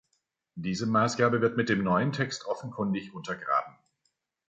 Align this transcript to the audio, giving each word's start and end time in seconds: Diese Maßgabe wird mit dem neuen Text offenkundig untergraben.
Diese 0.55 0.87
Maßgabe 0.87 1.41
wird 1.41 1.57
mit 1.57 1.69
dem 1.69 1.83
neuen 1.83 2.11
Text 2.11 2.47
offenkundig 2.47 3.13
untergraben. 3.13 3.77